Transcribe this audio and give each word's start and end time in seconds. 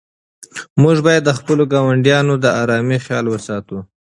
موږ 0.81 0.97
باید 1.07 1.23
د 1.25 1.31
خپلو 1.39 1.63
ګاونډیانو 1.73 2.33
د 2.39 2.45
آرامۍ 2.61 2.99
خیال 3.05 3.25
وساتو. 3.29 3.77